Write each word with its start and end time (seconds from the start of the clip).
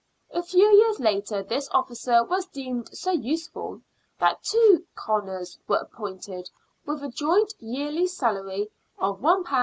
A 0.31 0.41
few 0.41 0.65
years 0.75 0.99
later 0.99 1.43
this 1.43 1.69
officer 1.69 2.23
was 2.23 2.47
deemed 2.47 2.89
so 2.89 3.11
useful 3.11 3.83
that 4.17 4.41
two" 4.41 4.87
conners" 5.05 5.59
were 5.67 5.77
appointed, 5.77 6.49
with 6.87 7.03
a 7.03 7.09
joint 7.09 7.53
yearly 7.59 8.07
salary 8.07 8.71
of 8.97 9.19
£1 9.19 9.45
6s. 9.45 9.59